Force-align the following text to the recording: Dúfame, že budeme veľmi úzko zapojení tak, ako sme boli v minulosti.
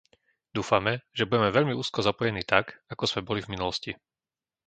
Dúfame, 0.57 0.93
že 1.17 1.27
budeme 1.29 1.53
veľmi 1.57 1.73
úzko 1.81 1.99
zapojení 2.09 2.41
tak, 2.53 2.65
ako 2.93 3.03
sme 3.09 3.21
boli 3.27 3.39
v 3.45 3.51
minulosti. 3.53 3.91